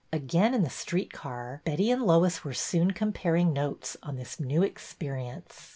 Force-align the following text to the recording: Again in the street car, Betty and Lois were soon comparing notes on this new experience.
Again 0.11 0.55
in 0.55 0.63
the 0.63 0.69
street 0.71 1.13
car, 1.13 1.61
Betty 1.63 1.91
and 1.91 2.01
Lois 2.01 2.43
were 2.43 2.55
soon 2.55 2.89
comparing 2.89 3.53
notes 3.53 3.95
on 4.01 4.15
this 4.15 4.39
new 4.39 4.63
experience. 4.63 5.69